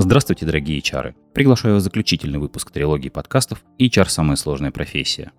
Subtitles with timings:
[0.00, 1.12] Здравствуйте, дорогие HR.
[1.34, 5.32] Приглашаю вас в заключительный выпуск трилогии подкастов HR «Самая сложная профессия».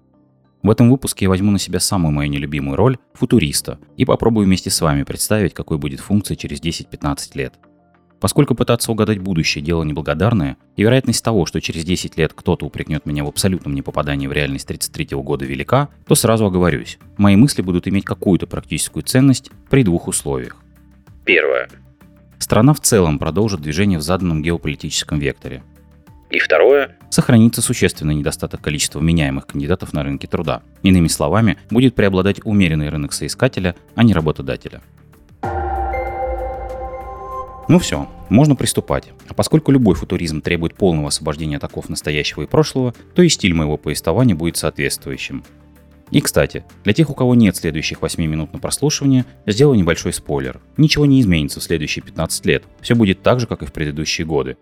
[0.63, 4.69] В этом выпуске я возьму на себя самую мою нелюбимую роль– футуриста и попробую вместе
[4.69, 7.53] с вами представить, какой будет функция через 10-15 лет.
[8.19, 13.05] Поскольку пытаться угадать будущее– дело неблагодарное, и вероятность того, что через 10 лет кто-то упрекнет
[13.05, 16.99] меня в абсолютном непопадании в реальность 33 года велика, то сразу оговорюсь.
[17.17, 20.57] Мои мысли будут иметь какую-то практическую ценность при двух условиях.
[21.23, 21.69] Первое.
[22.39, 25.61] Страна в целом продолжит движение в заданном геополитическом векторе.
[26.29, 30.61] И второе, сохранится существенный недостаток количества меняемых кандидатов на рынке труда.
[30.81, 34.81] Иными словами, будет преобладать умеренный рынок соискателя, а не работодателя.
[37.67, 39.09] Ну все, можно приступать.
[39.27, 43.53] А поскольку любой футуризм требует полного освобождения от оков настоящего и прошлого, то и стиль
[43.53, 45.43] моего повествования будет соответствующим.
[46.11, 50.59] И, кстати, для тех, у кого нет следующих 8 минут на прослушивание, сделаю небольшой спойлер.
[50.77, 52.63] Ничего не изменится в следующие 15 лет.
[52.81, 54.57] Все будет так же, как и в предыдущие годы.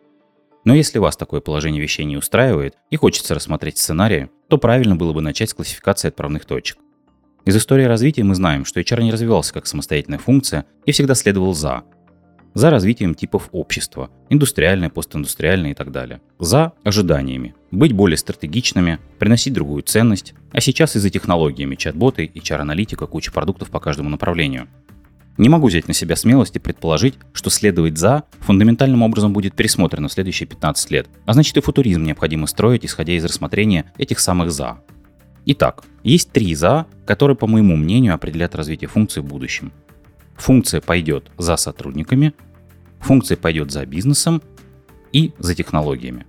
[0.65, 5.13] Но если вас такое положение вещей не устраивает и хочется рассмотреть сценарии, то правильно было
[5.13, 6.77] бы начать с классификации отправных точек.
[7.45, 11.53] Из истории развития мы знаем, что HR не развивался как самостоятельная функция и всегда следовал
[11.53, 11.83] за,
[12.53, 16.21] за развитием типов общества, индустриальное, постиндустриальное и так далее.
[16.39, 23.05] За ожиданиями, быть более стратегичными, приносить другую ценность, а сейчас и за технологиями, чат-боты, HR-аналитика,
[23.07, 24.67] куча продуктов по каждому направлению.
[25.37, 30.07] Не могу взять на себя смелость и предположить, что следовать за фундаментальным образом будет пересмотрено
[30.07, 34.51] в следующие 15 лет, а значит и футуризм необходимо строить, исходя из рассмотрения этих самых
[34.51, 34.79] «за».
[35.45, 39.71] Итак, есть три «за», которые, по моему мнению, определят развитие функции в будущем.
[40.35, 42.33] Функция пойдет за сотрудниками,
[42.99, 44.41] Функция пойдет за бизнесом
[45.11, 46.25] и за технологиями.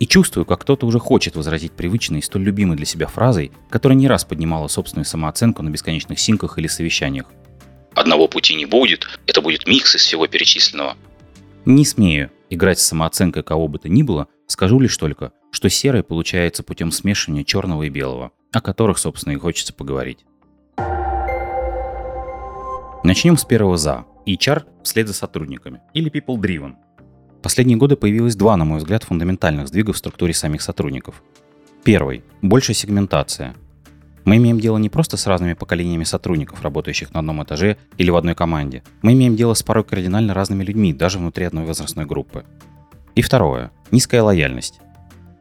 [0.00, 3.96] И чувствую, как кто-то уже хочет возразить привычной и столь любимой для себя фразой, которая
[3.96, 7.26] не раз поднимала собственную самооценку на бесконечных синках или совещаниях.
[7.94, 10.96] Одного пути не будет, это будет микс из всего перечисленного.
[11.66, 16.02] Не смею играть с самооценкой кого бы то ни было, скажу лишь только, что серое
[16.02, 20.24] получается путем смешивания черного и белого, о которых, собственно, и хочется поговорить.
[23.04, 26.74] Начнем с первого «за», HR вслед за сотрудниками или people driven.
[27.42, 31.22] Последние годы появилось два, на мой взгляд, фундаментальных сдвига в структуре самих сотрудников.
[31.84, 33.54] Первый– большая сегментация.
[34.24, 38.16] Мы имеем дело не просто с разными поколениями сотрудников, работающих на одном этаже или в
[38.16, 38.82] одной команде.
[39.00, 42.44] Мы имеем дело с порой кардинально разными людьми, даже внутри одной возрастной группы.
[43.14, 44.80] И второе– низкая лояльность.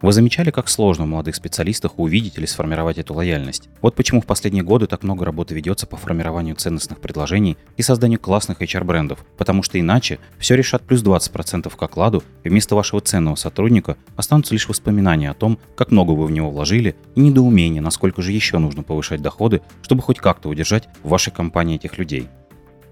[0.02, 3.68] Вы замечали, как сложно в молодых специалистах увидеть или сформировать эту лояльность?
[3.82, 8.18] Вот почему в последние годы так много работы ведется по формированию ценностных предложений и созданию
[8.18, 13.36] классных HR-брендов, потому что иначе все решат плюс 20% к окладу, и вместо вашего ценного
[13.36, 18.22] сотрудника останутся лишь воспоминания о том, как много вы в него вложили, и недоумение, насколько
[18.22, 22.30] же еще нужно повышать доходы, чтобы хоть как-то удержать в вашей компании этих людей.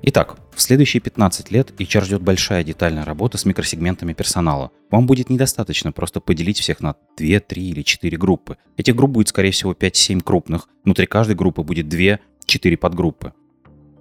[0.03, 4.71] Итак, в следующие 15 лет HR ждет большая детальная работа с микросегментами персонала.
[4.91, 8.57] Вам будет недостаточно просто поделить всех на 2, 3 или 4 группы.
[8.77, 10.69] Этих групп будет, скорее всего, 5-7 крупных.
[10.83, 13.33] Внутри каждой группы будет 2-4 подгруппы.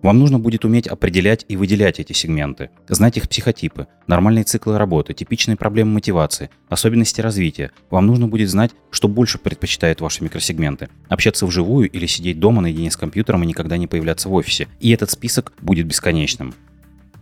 [0.06, 5.14] Вам нужно будет уметь определять и выделять эти сегменты, знать их психотипы, нормальные циклы работы,
[5.14, 7.72] типичные проблемы мотивации, особенности развития.
[7.90, 10.90] Вам нужно будет знать, что больше предпочитают ваши микросегменты.
[11.08, 14.68] Общаться вживую или сидеть дома наедине с компьютером и никогда не появляться в офисе.
[14.78, 16.54] И этот список будет бесконечным.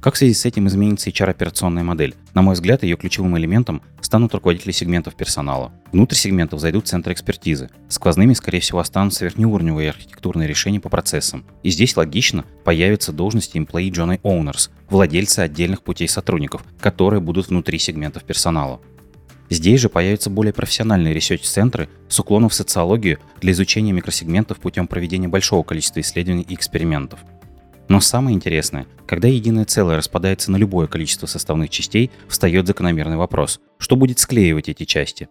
[0.03, 2.15] Как в связи с этим изменится HR-операционная модель?
[2.35, 3.81] На мой взгляд, ее ключевым элементом
[4.15, 5.73] станут руководители сегментов персонала.
[5.91, 7.69] Внутрь сегментов зайдут центры экспертизы.
[7.89, 11.45] Сквозными, скорее всего, останутся верхнеуровневые архитектурные решения по процессам.
[11.65, 17.81] И здесь логично появятся должности Employee Journey Owners, владельцы отдельных путей сотрудников, которые будут внутри
[17.81, 18.81] сегментов персонала.
[19.51, 25.27] Здесь же появятся более профессиональные ресерч-центры с уклоном в социологию для изучения микросегментов путем проведения
[25.27, 27.19] большого количества исследований и экспериментов–
[27.89, 33.61] но самое интересное, когда единое целое распадается на любое количество составных частей, встает закономерный вопрос,
[33.79, 35.29] что будет склеивать эти части?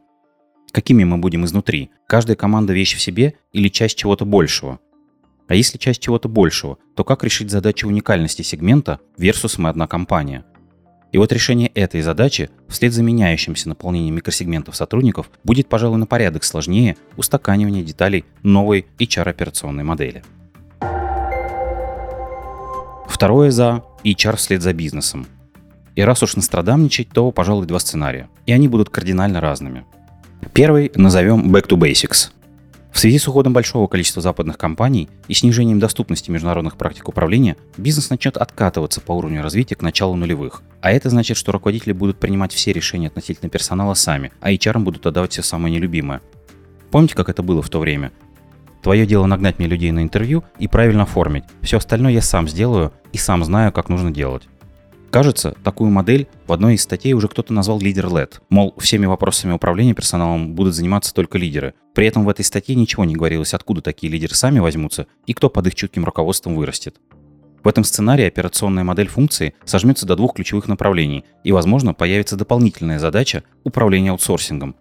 [0.72, 1.92] Какими мы будем изнутри?
[2.08, 4.80] Каждая команда вещь в себе или часть чего-то большего?
[5.48, 10.46] А если часть чего-то большего, то как решить задачу уникальности сегмента versus мы одна компания?
[11.12, 16.44] И вот решение этой задачи, вслед за меняющимся наполнением микросегментов сотрудников, будет, пожалуй, на порядок
[16.44, 20.24] сложнее устаканивания деталей новой HR-операционной модели.
[23.08, 25.28] Второе за HR вслед за бизнесом.
[25.96, 28.30] И раз уж настрадамничать, то, пожалуй, два сценария.
[28.46, 29.86] И они будут кардинально разными.
[30.54, 32.32] Первый назовем Back to Basics.
[32.92, 38.12] В связи с уходом большого количества западных компаний и снижением доступности международных практик управления, бизнес
[38.12, 40.62] начнет откатываться по уровню развития к началу нулевых.
[40.80, 45.08] А это значит, что руководители будут принимать все решения относительно персонала сами, а HR будут
[45.08, 46.22] отдавать все самое нелюбимое.
[46.92, 48.12] Помните, как это было в то время?
[48.84, 51.46] Твое дело нагнать мне людей на интервью и правильно оформить.
[51.62, 54.44] Все остальное я сам сделаю и сам знаю, как нужно делать.
[55.10, 58.42] Кажется, такую модель в одной из статей уже кто-то назвал лидер-лед.
[58.50, 61.76] Мол, всеми вопросами управления персоналом будут заниматься только лидеры.
[61.94, 65.50] При этом в этой статье ничего не говорилось, откуда такие лидеры сами возьмутся и кто
[65.50, 66.98] под их чутким руководством вырастет.
[67.64, 73.00] В этом сценарии операционная модель функции сожмется до двух ключевых направлений, и, возможно, появится дополнительная
[73.00, 74.76] задача управления аутсорсингом,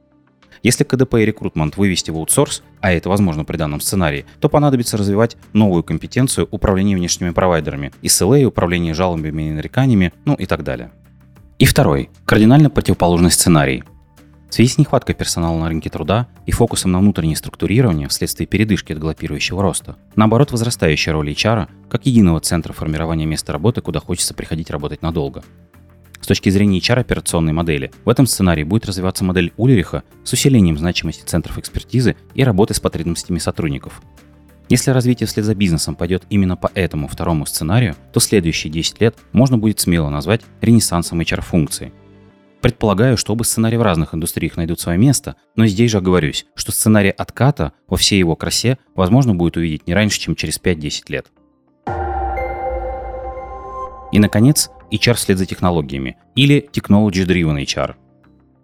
[0.62, 4.96] если КДП и рекрутмент вывести в аутсорс, а это возможно при данном сценарии, то понадобится
[4.96, 10.92] развивать новую компетенцию управления внешними провайдерами, SLA, управление жалобами и нареканиями, ну и так далее.
[11.58, 13.84] И второй, кардинально противоположный сценарий.
[14.52, 18.92] В связи с нехваткой персонала на рынке труда и фокусом на внутреннее структурирование вследствие передышки
[18.92, 24.34] от галопирующего роста, наоборот, возрастающая роль HR как единого центра формирования места работы, куда хочется
[24.34, 25.42] приходить работать надолго.
[26.22, 31.24] С точки зрения HR-операционной модели, в этом сценарии будет развиваться модель Ульриха с усилением значимости
[31.24, 34.00] центров экспертизы и работы с потребностями сотрудников.
[34.68, 39.16] Если развитие вслед за бизнесом пойдет именно по этому второму сценарию, то следующие 10 лет
[39.32, 41.92] можно будет смело назвать ренессансом HR-функции.
[42.60, 46.70] Предполагаю, что оба сценария в разных индустриях найдут свое место, но здесь же оговорюсь, что
[46.70, 51.26] сценарий отката во всей его красе возможно будет увидеть не раньше, чем через 5-10 лет.
[54.12, 57.94] И, наконец, HR вслед за технологиями или Technology-Driven HR.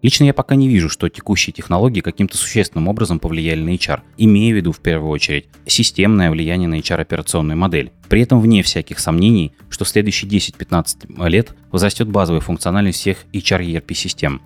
[0.01, 4.53] Лично я пока не вижу, что текущие технологии каким-то существенным образом повлияли на HR, имея
[4.53, 7.91] в виду в первую очередь системное влияние на HR-операционную модель.
[8.09, 13.65] При этом вне всяких сомнений, что в следующие 10-15 лет возрастет базовая функциональность всех HR
[13.65, 14.41] ERP-систем.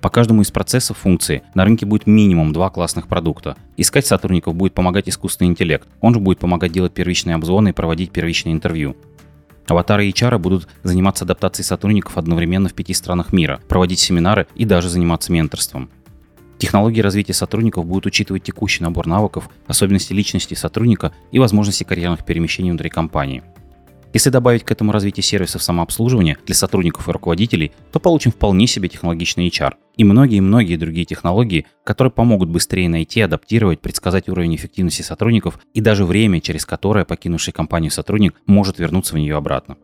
[0.00, 3.56] По каждому из процессов функции на рынке будет минимум два классных продукта.
[3.76, 5.88] Искать сотрудников будет помогать искусственный интеллект.
[6.00, 8.96] Он же будет помогать делать первичные обзвоны и проводить первичные интервью.
[9.68, 14.88] Аватары HR будут заниматься адаптацией сотрудников одновременно в пяти странах мира, проводить семинары и даже
[14.88, 15.90] заниматься менторством.
[16.58, 22.70] Технологии развития сотрудников будут учитывать текущий набор навыков, особенности личности сотрудника и возможности карьерных перемещений
[22.70, 23.44] внутри компании.
[24.14, 28.88] Если добавить к этому развитие сервисов самообслуживания для сотрудников и руководителей, то получим вполне себе
[28.88, 35.58] технологичный HR и многие-многие другие технологии, которые помогут быстрее найти, адаптировать, предсказать уровень эффективности сотрудников
[35.74, 39.76] и даже время, через которое покинувший компанию сотрудник может вернуться в нее обратно.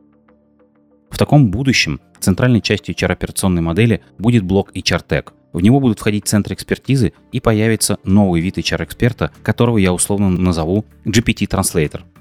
[1.11, 5.33] В таком будущем центральной частью HR-операционной модели будет блок HR Tech.
[5.53, 10.87] В него будут входить центры экспертизы и появится новый вид HR-эксперта, которого я условно назову
[11.05, 12.03] GPT Translator–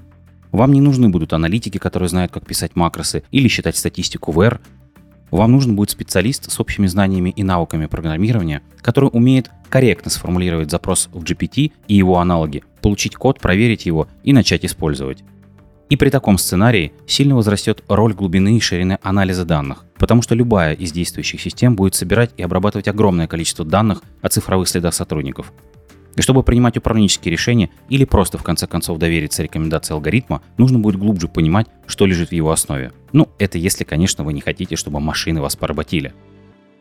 [0.54, 4.60] вам не нужны будут аналитики, которые знают, как писать макросы или считать статистику в R.
[5.32, 11.08] Вам нужен будет специалист с общими знаниями и навыками программирования, который умеет корректно сформулировать запрос
[11.12, 15.24] в GPT и его аналоги, получить код, проверить его и начать использовать.
[15.90, 20.74] И при таком сценарии сильно возрастет роль глубины и ширины анализа данных, потому что любая
[20.74, 25.52] из действующих систем будет собирать и обрабатывать огромное количество данных о цифровых следах сотрудников.
[26.16, 30.96] И чтобы принимать управленческие решения или просто в конце концов довериться рекомендации алгоритма, нужно будет
[30.96, 32.92] глубже понимать, что лежит в его основе.
[33.12, 36.14] Ну, это если, конечно, вы не хотите, чтобы машины вас поработили.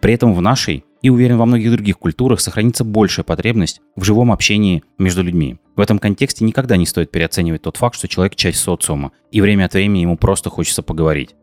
[0.01, 4.31] При этом в нашей и уверен во многих других культурах сохранится большая потребность в живом
[4.31, 5.57] общении между людьми.
[5.75, 9.65] В этом контексте никогда не стоит переоценивать тот факт, что человек часть социума, и время
[9.65, 11.35] от времени ему просто хочется поговорить.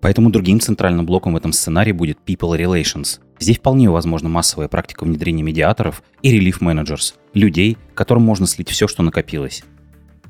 [0.00, 3.18] Поэтому другим центральным блоком в этом сценарии будет People Relations.
[3.40, 9.02] Здесь вполне возможна массовая практика внедрения медиаторов и Managers– людей, которым можно слить все, что
[9.02, 9.62] накопилось.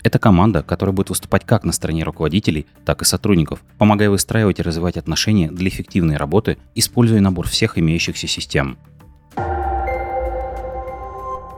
[0.03, 4.63] Это команда, которая будет выступать как на стороне руководителей, так и сотрудников, помогая выстраивать и
[4.63, 8.79] развивать отношения для эффективной работы, используя набор всех имеющихся систем.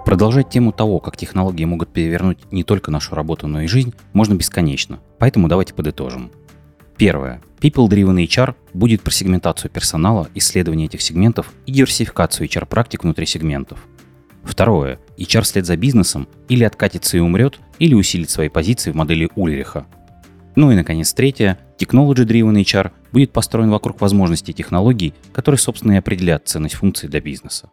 [0.05, 4.35] Продолжать тему того, как технологии могут перевернуть не только нашу работу, но и жизнь, можно
[4.35, 5.01] бесконечно.
[5.19, 6.31] Поэтому давайте подытожим.
[6.97, 7.43] Первое.
[7.61, 13.79] People-Driven HR будет про сегментацию персонала, исследование этих сегментов и диверсификацию HR-практик внутри сегментов.
[14.49, 14.99] Второе.
[15.19, 19.87] HR вслед за бизнесом или откатится и умрет, или усилит свои позиции в модели Ульриха.
[20.57, 21.59] Ну и, наконец, третье.
[21.79, 27.71] Technology-Driven HR будет построен вокруг возможностей технологий, которые, собственно, и определят ценность функции для бизнеса.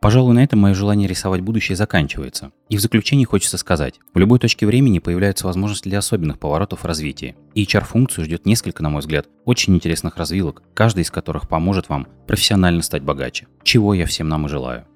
[0.00, 2.52] Пожалуй, на этом мое желание рисовать будущее заканчивается.
[2.68, 6.86] И в заключение хочется сказать, в любой точке времени появляются возможности для особенных поворотов в
[6.86, 7.34] развитии.
[7.54, 12.06] И HR-функцию ждет несколько, на мой взгляд, очень интересных развилок, каждый из которых поможет вам
[12.28, 14.86] профессионально стать богаче, чего я всем нам и желаю.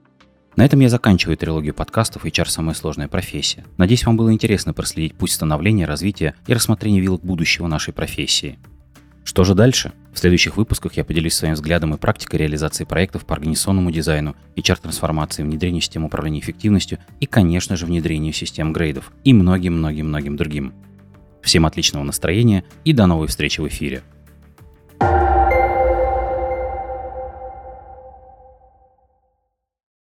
[0.61, 3.65] На этом я заканчиваю трилогию подкастов HR «Самая сложная профессия».
[3.79, 8.59] Надеюсь, вам было интересно проследить путь становления, развития и рассмотрения вилок будущего нашей профессии.
[9.25, 9.93] Что же дальше?
[10.13, 15.45] В следующих выпусках я поделюсь своим взглядом и практикой реализации проектов по организационному дизайну, HR-трансформации,
[15.45, 20.75] внедрению систем управления эффективностью и, конечно же, внедрению систем грейдов и многим-многим-многим другим.
[21.41, 24.03] Всем отличного настроения и до новой встречи в эфире.